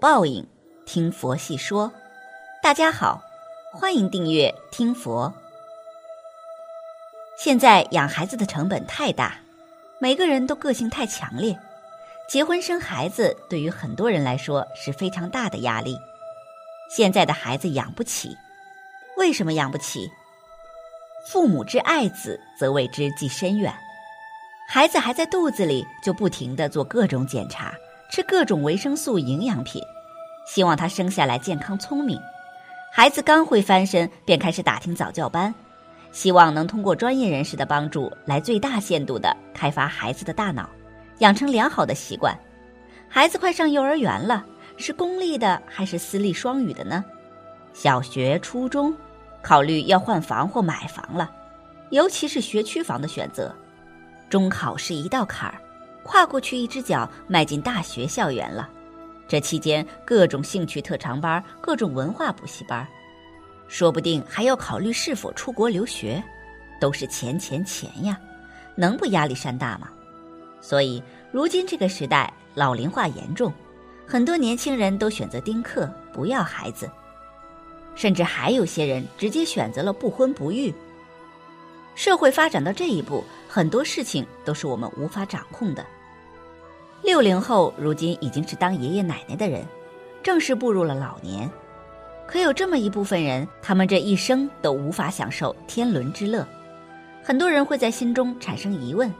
[0.00, 0.46] 报应，
[0.86, 1.92] 听佛细说。
[2.62, 3.20] 大家好，
[3.72, 5.32] 欢迎订阅听佛。
[7.36, 9.36] 现在养孩子的成本太大，
[9.98, 11.58] 每个人都个性太强烈，
[12.28, 15.98] 结婚生孩子对于很多人来说是非常大的压力。
[16.88, 18.36] 现在的孩子养不起，
[19.16, 20.08] 为什么养不起？
[21.26, 23.74] 父母之爱子，则为之计深远。
[24.68, 27.74] 孩子还在肚子里，就不停的做各种检查。
[28.08, 29.82] 吃各种维生素、营养品，
[30.46, 32.18] 希望他生下来健康聪明。
[32.90, 35.54] 孩子刚会翻身，便开始打听早教班，
[36.10, 40.68] 希望能通过专业人士的帮助，来最大限度的开发孩子的大脑，
[41.18, 42.36] 养成良好的习惯。
[43.10, 44.44] 孩子快上幼儿园了，
[44.78, 47.04] 是公立的还是私立双语的呢？
[47.74, 48.96] 小学、初中，
[49.42, 51.30] 考虑要换房或买房了，
[51.90, 53.54] 尤其是学区房的选择。
[54.30, 55.60] 中考是一道坎儿。
[56.08, 58.66] 跨过去一只脚，迈进大学校园了。
[59.28, 62.88] 这期间，各种兴趣特长班，各种文化补习班，
[63.68, 66.24] 说不定还要考虑是否出国留学，
[66.80, 68.18] 都是钱钱钱呀，
[68.74, 69.90] 能不压力山大吗？
[70.62, 73.52] 所以，如今这个时代老龄化严重，
[74.06, 76.90] 很多年轻人都选择丁克，不要孩子，
[77.94, 80.72] 甚至还有些人直接选择了不婚不育。
[81.94, 85.84] 社会发展到这一步，很多事情都是我们无法掌控的。
[87.02, 89.64] 六零后如今已经是当爷爷奶奶的人，
[90.22, 91.50] 正式步入了老年。
[92.26, 96.46] 可有这么一部分人，他们这一生都无法享受天伦之乐。
[97.22, 99.12] 很多人会在心中产生疑问：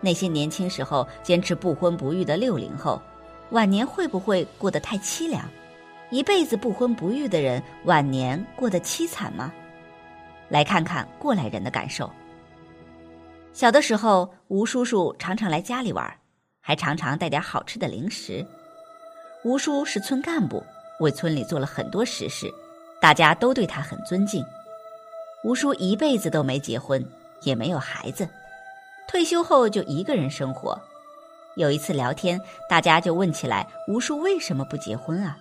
[0.00, 3.00] 那些年轻时候坚持不婚不育的六零后，
[3.50, 5.42] 晚年会不会过得太凄凉？
[6.10, 9.50] 一辈子不婚不育的人，晚年过得凄惨吗？
[10.50, 12.10] 来看看过来人的感受。
[13.54, 16.12] 小的时候，吴叔叔常常来家里玩。
[16.66, 18.44] 还常常带点好吃的零食。
[19.42, 20.64] 吴叔是村干部，
[20.98, 22.50] 为村里做了很多实事，
[22.98, 24.42] 大家都对他很尊敬。
[25.42, 27.04] 吴叔一辈子都没结婚，
[27.42, 28.26] 也没有孩子，
[29.06, 30.80] 退休后就一个人生活。
[31.56, 35.36] 有一次聊天，大家就问起来吴叔为什么不结婚啊？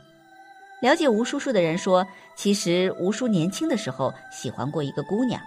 [0.81, 5.41] 了解吴叔叔的人说，其实吴叔年轻的时候喜欢过一个姑娘，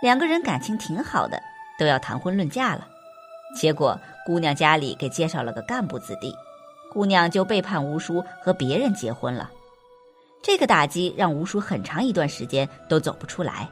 [0.00, 1.38] 两个人感情挺好的，
[1.78, 2.88] 都要谈婚论嫁了。
[3.54, 6.34] 结果，姑娘家里给介绍了个干部子弟，
[6.92, 9.50] 姑娘就背叛吴叔和别人结婚了。
[10.42, 13.70] 这个打击让吴叔很长一段时间都走不出来。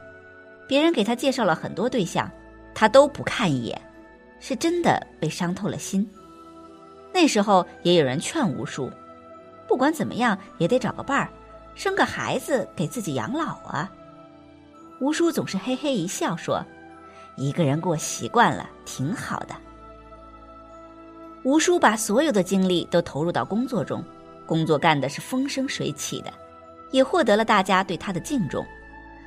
[0.67, 2.31] 别人给他介绍了很多对象，
[2.73, 3.79] 他都不看一眼，
[4.39, 6.09] 是真的被伤透了心。
[7.13, 8.89] 那时候也有人劝吴叔，
[9.67, 11.29] 不管怎么样也得找个伴儿，
[11.75, 13.91] 生个孩子给自己养老啊。
[15.01, 16.63] 吴叔总是嘿嘿一笑说
[17.35, 19.53] ：“一个人过习惯了，挺好的。”
[21.43, 24.03] 吴叔把所有的精力都投入到工作中，
[24.45, 26.31] 工作干的是风生水起的，
[26.91, 28.65] 也获得了大家对他的敬重。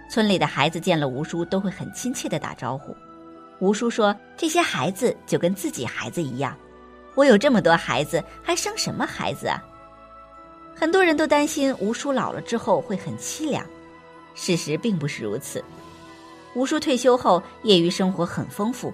[0.08, 2.96] 村里的孩子见了吴叔都会很亲切的打招呼。
[3.58, 6.56] 吴叔说：“这些孩子就跟自己孩子一样，
[7.14, 9.62] 我有这么多孩子，还生什么孩子啊？”
[10.74, 13.66] 很多人都担心吴叔老了之后会很凄凉，
[14.34, 15.62] 事实并不是如此。
[16.54, 18.92] 吴叔退休后，业余生活很丰富。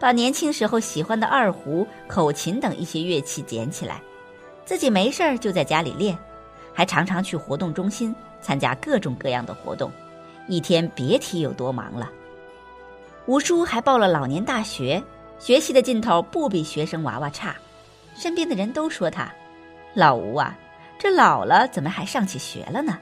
[0.00, 4.00] 把年轻时候喜欢的二胡、口琴等一些乐器捡起来，
[4.64, 6.16] 自己没事儿就在家里练，
[6.72, 9.90] 还常常去活动中心参加各种各样的活动，
[10.46, 12.10] 一天别提有多忙了。
[13.26, 15.02] 吴叔还报了老年大学，
[15.38, 17.56] 学习的劲头不比学生娃娃差，
[18.14, 19.30] 身边的人都说他
[19.94, 20.56] ：“老吴啊，
[20.98, 22.98] 这老了怎么还上起学了呢？”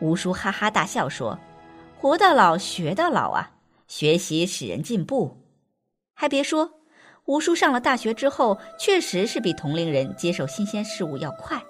[0.00, 1.38] 吴叔哈哈大笑说
[1.96, 3.50] ：“活到老学到老啊，
[3.86, 5.36] 学习使人进步。”
[6.18, 6.68] 还别说，
[7.26, 11.62] 吴叔上了大学之后，确实是比同龄人接受新鲜事物要快。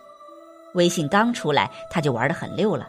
[0.75, 2.88] 微信刚出来，他就玩得很溜了。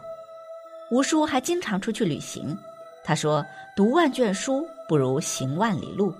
[0.92, 2.56] 吴叔还经常出去旅行。
[3.02, 3.44] 他说
[3.74, 6.14] ：“读万卷书不如行万里路。”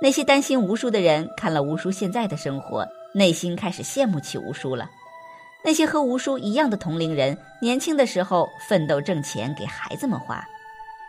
[0.00, 4.88] 那些担心吴叔的人看了吴叔现在的生活，内心开始羡慕起吴叔了。
[5.62, 10.42] 那些和吴叔一样的同龄人，年轻的时候奋斗挣钱给孩子们花，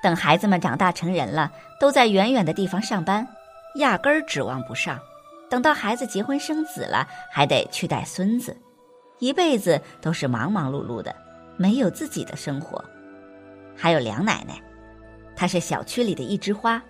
[0.04, 3.26] 等孩子们长大成人了，都在远远的地方上班。
[3.76, 5.00] 压根儿指望不上。
[5.48, 8.56] 等到孩子结婚生子了，还得去带孙子，
[9.20, 11.16] 一辈子都是忙忙碌碌的，
[11.56, 12.84] 没有自己的生活。
[13.76, 14.60] 还有梁奶奶，
[15.36, 16.82] 她是小区里的一枝花，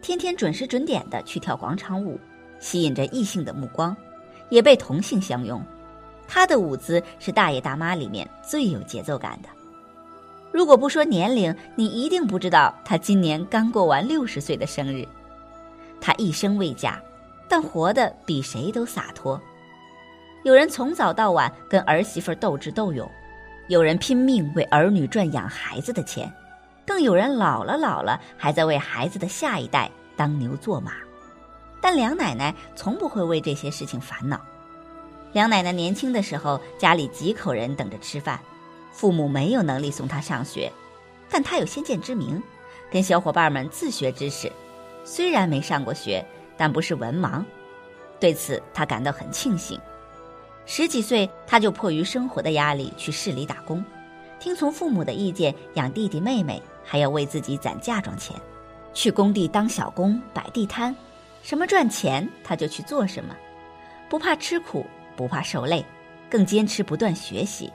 [0.00, 2.18] 天天准时准点的去跳广场舞，
[2.58, 3.94] 吸引着异性的目光，
[4.48, 5.62] 也被同性相拥。
[6.26, 9.48] 她的舞姿是大爷大妈里面最有节奏感的。
[10.50, 15.06] 如果不说年龄，你一定不知道她今年刚过完六十岁的生日。
[16.00, 17.00] 她一生未嫁。
[17.50, 19.40] 但活得比谁都洒脱。
[20.42, 23.10] 有人从早到晚跟儿媳妇斗智斗勇，
[23.68, 26.30] 有人拼命为儿女赚养孩子的钱，
[26.86, 30.92] 更有人老了老了还在为孩子的下一代当牛做马。
[31.80, 34.38] 但梁奶奶从不会为这些事情烦恼。
[35.32, 38.38] 梁奶奶年轻的时候，家里几口人等着吃饭，
[38.92, 40.70] 父母没有能力送她上学，
[41.30, 42.42] 但她有先见之明，
[42.90, 44.52] 跟小伙伴们自学知识，
[45.08, 46.24] 虽然没上过学。
[46.60, 47.40] 但不是文盲，
[48.18, 49.80] 对此他感到很庆幸。
[50.66, 53.80] 十几岁，他就迫于生活的压力去市里打工，
[54.40, 58.34] 听从父母的意见养弟弟妹妹，还要为自己攒嫁妆钱，
[58.92, 60.92] 去工地当小工摆地摊，
[61.44, 63.36] 什么赚钱他就去做什么，
[64.08, 64.84] 不怕吃苦，
[65.14, 65.84] 不怕受累，
[66.28, 67.72] 更坚持不断学习。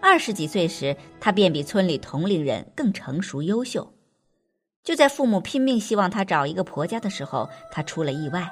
[0.00, 3.86] 二十几岁时，他便比村里同龄人更成熟优秀。
[4.86, 8.48] 就在父母拼命希望她找一个婆家的时候，她出了意外。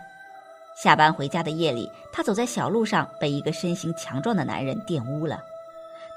[0.76, 5.40] 下班回家的夜里，她走在小路上，被一个身形强壮的男人玷污了。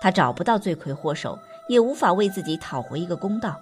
[0.02, 1.38] 她找不到罪魁祸首，
[1.68, 3.60] 也无法为自己讨回一个公道。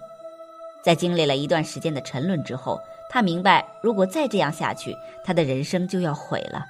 [0.82, 6.66] 在经历了一段时间的沉沦之后，她明白，如果再这样下去，她的人生就要毁了。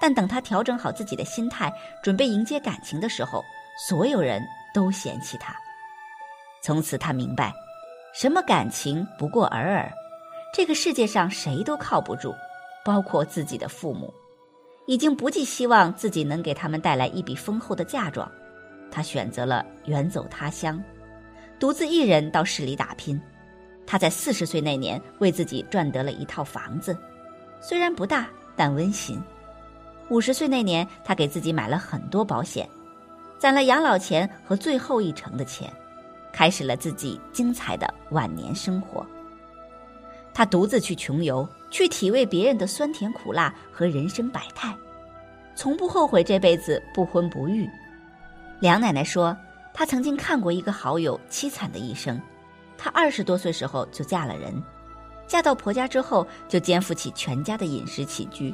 [0.00, 1.70] 但等她调整好自己的心态，
[2.02, 3.44] 准备迎接感情的时候，
[3.88, 4.42] 所有人
[4.72, 5.54] 都嫌弃她。
[6.62, 7.52] 从此，她明白。
[8.14, 9.92] 什么感情不过尔尔，
[10.54, 12.32] 这个世界上谁都靠不住，
[12.84, 14.14] 包括自己的父母，
[14.86, 18.30] 已经不寄希望自己能给他们带来一笔丰厚的嫁妆。
[18.88, 20.80] 他选择了远走他乡，
[21.58, 23.20] 独自一人到市里打拼。
[23.84, 26.96] 他在四十岁那年为自己赚得了一套房子，
[27.60, 29.20] 虽然不大，但温馨。
[30.08, 32.68] 五十岁那年，他给自己买了很多保险，
[33.40, 35.68] 攒了养老钱和最后一成的钱。
[36.34, 39.06] 开始了自己精彩的晚年生活。
[40.34, 44.74] 他独自去穷游，去体味别人的酸甜苦辣和人生百态，
[45.54, 47.70] 从不后悔这辈子不婚不育。
[48.58, 49.36] 梁奶奶说，
[49.72, 52.20] 她曾经看过一个好友凄惨的一生。
[52.76, 54.60] 她二十多岁时候就嫁了人，
[55.28, 58.52] 嫁到婆家之后就肩负起全家的饮食起居，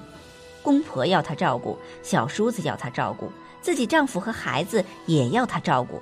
[0.63, 5.99] 公婆要她照顾，小叔子要她照顾，自己丈夫和孩子也要她照顾。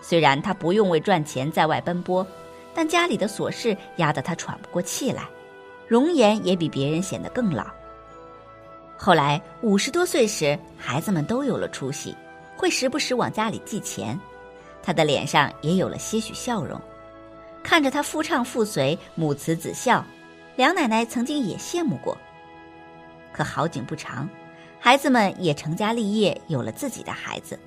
[0.00, 2.26] 虽然她不用为赚钱在外奔波，
[2.74, 5.24] 但家里的琐事压得她喘不过气来，
[5.86, 7.66] 容颜也比别人显得更老。
[8.96, 12.16] 后来五十多岁时，孩子们都有了出息，
[12.56, 14.18] 会时不时往家里寄钱，
[14.82, 16.80] 她的脸上也有了些许笑容。
[17.62, 20.04] 看着她夫唱妇随，母慈子孝，
[20.56, 22.16] 梁奶奶曾经也羡慕过。
[23.32, 24.28] 可好景不长，
[24.80, 27.58] 孩子们也成家立业，有了自己的孩子。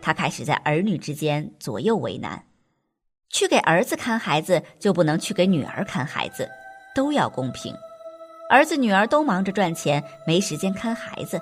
[0.00, 2.44] 他开始在儿女之间左右为难，
[3.30, 6.48] 去给儿子看孩子，就不能去给女儿看孩子，
[6.94, 7.74] 都要公平。
[8.50, 11.40] 儿子女儿都忙着赚钱，没时间看孩子。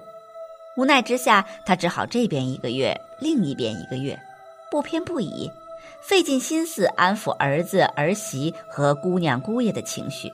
[0.76, 4.18] 无奈之下，他只好这边一个月，另一边一个月，
[4.70, 5.50] 不偏不倚，
[6.02, 10.32] 费尽心思安抚儿子儿媳和姑娘姑爷的情绪。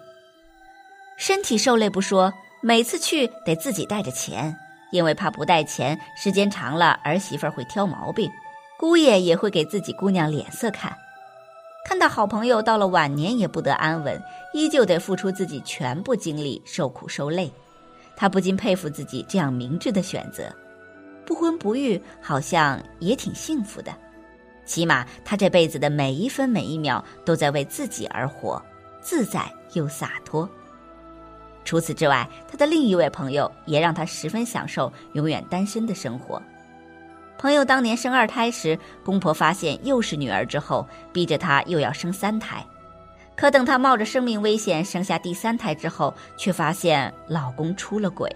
[1.17, 4.57] 身体受累不说，每次去得自己带着钱。
[4.93, 8.31] 因为怕不带钱，时间长了儿媳妇会挑毛病，
[8.79, 10.97] 姑爷也会给自己姑娘脸色看。
[11.85, 14.23] 看到好朋友到了晚年也不得安稳，
[14.53, 17.51] 依旧得付出自己全部精力受苦受累，
[18.15, 20.45] 他不禁佩服自己这样明智的选择。
[21.25, 23.93] 不婚不育好像也挺幸福的，
[24.65, 28.63] 起码他这辈子的每一分每一秒都在为自己而活，
[29.01, 30.49] 自在又洒脱。
[31.65, 36.43] 除此之外，他的另一位朋友也让他十分享受永远单身的生活。
[37.39, 42.65] 朋友当年生二胎时，公婆发现又是女儿之后，逼着他又要生三胎。
[43.35, 48.31] 可等她冒着生命危险生下第三胎之后，却发现老公出了轨。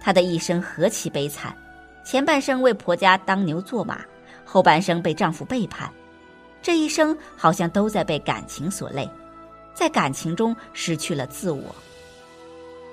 [0.00, 1.56] 她的一生何其悲惨！
[2.04, 4.04] 前半生为婆家当牛做马，
[4.44, 5.90] 后半生被丈夫背叛，
[6.60, 9.08] 这一生好像都在被感情所累，
[9.72, 11.74] 在感情中失去了自我。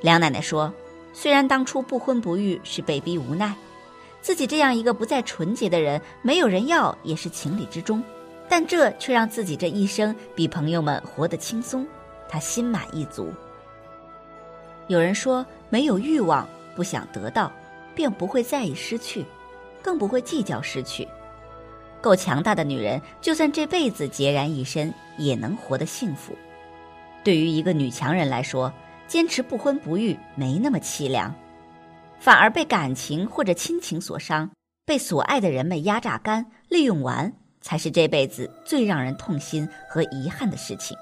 [0.02, 0.74] 梁奶奶说
[1.14, 3.56] ：“虽然当初不婚不育是被逼无奈，
[4.20, 8.04] 自己这样一个不再纯洁的人，没有人要也是情理之中，
[8.50, 11.86] 但这却让自己这一生比朋友们活得轻松，
[12.28, 13.32] 她心满意足。”
[14.88, 17.52] 有人说，没有欲望，不想得到，
[17.94, 19.24] 便不会在意失去，
[19.82, 21.08] 更不会计较失去。
[22.02, 26.36] 够强大的女人，就算这辈子孑然一身，也能活得幸福。
[27.24, 28.74] 对于一个女强人来说，
[29.12, 31.36] 坚持不婚不育没那么凄凉，
[32.18, 34.50] 反而被感情或者亲情所伤，
[34.86, 40.98] 被所爱的人们压榨干、利用完，才是这辈子最让人痛心和遗憾的事情。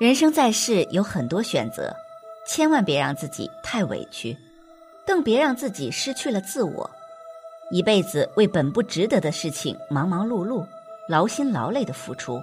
[0.00, 1.94] 人生在世有很多选择，
[2.48, 4.34] 千万别让自己太委屈，
[5.06, 6.90] 更别让自己失去了自我。
[7.70, 10.66] 一辈子为本不值得的事情忙忙碌碌、
[11.10, 12.40] 劳心劳累的付出，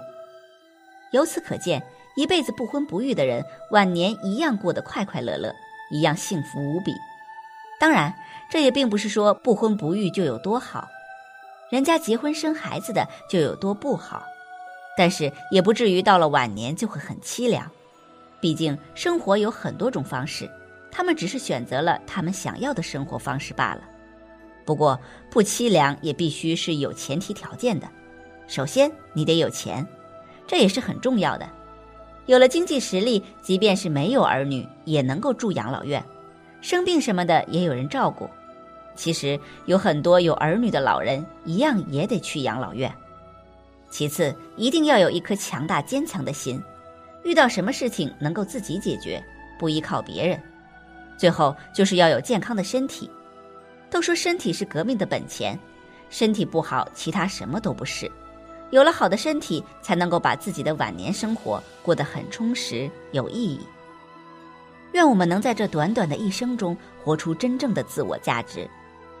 [1.10, 1.82] 由此可见，
[2.14, 5.54] 一辈子不婚不育的人，晚年一样过得快快乐乐，
[5.90, 6.94] 一样幸福无比。
[7.80, 8.14] 当然，
[8.50, 10.88] 这也并不是说不婚不育就有多好，
[11.70, 14.22] 人家结婚生孩子的就有多不好，
[14.96, 17.70] 但是也不至于到了晚年就会很凄凉。
[18.40, 20.50] 毕竟生活有很多种方式，
[20.90, 23.82] 他们只是选择了他们想要的生活方式罢了。
[24.64, 25.00] 不过，
[25.30, 27.88] 不凄凉也必须是有前提条件的。
[28.46, 29.86] 首先，你得有钱，
[30.46, 31.48] 这也是很重要的。
[32.26, 36.02] 有了经济实力，即便是没有儿女，也能够住养老院，
[36.60, 38.28] 生病什么的也有人照顾。
[38.94, 42.92] 其实，有很多有儿女的老人一样也得去养老院。
[43.90, 46.62] 其次，一定要有一颗强大坚强的心，
[47.24, 49.22] 遇到什么事情能够自己解决，
[49.58, 50.40] 不依靠别人。
[51.16, 53.10] 最后，就是要有健康的身体。
[53.90, 55.58] 都说身体是革命的本钱，
[56.08, 58.10] 身体不好，其他什么都不是。
[58.72, 63.60] 有了好的身体，才能够把自己的晚年生活过得很充实、有意义。
[64.92, 66.74] 愿我们能在这短短的一生中，
[67.04, 68.68] 活出真正的自我价值，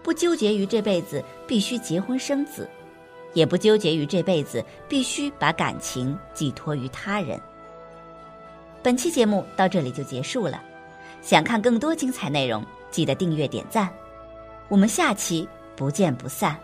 [0.02, 2.66] 不纠结于这辈子必须结婚生子，
[3.34, 7.38] 也不纠结于这辈子必须把感情寄托于他人。
[8.82, 10.62] 本期节目到这里就结束了，
[11.20, 13.88] 想看更多精彩内容，记得订阅点赞。
[14.68, 16.58] 我们下期不见不散。